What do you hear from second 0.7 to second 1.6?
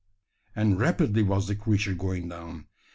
rapidly was the